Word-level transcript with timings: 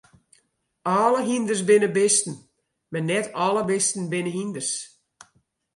Alle 0.99 1.21
hynders 1.29 1.61
binne 1.67 1.89
bisten, 1.97 2.35
mar 2.91 3.03
net 3.09 3.25
alle 3.45 3.63
bisten 3.69 4.05
binne 4.11 4.31
hynders. 4.35 4.71